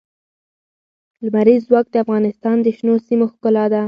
لمریز 1.23 1.61
ځواک 1.69 1.85
د 1.91 1.95
افغانستان 2.03 2.57
د 2.61 2.67
شنو 2.77 2.95
سیمو 3.07 3.25
ښکلا 3.31 3.65
ده. 3.71 3.79